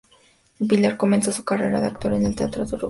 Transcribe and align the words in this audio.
Vilar 0.59 0.97
comenzó 0.97 1.31
su 1.31 1.43
carrera 1.45 1.79
de 1.79 1.85
actor 1.85 2.13
en 2.13 2.25
el 2.25 2.35
teatro 2.35 2.63
en 2.63 2.67
Uruguay. 2.69 2.79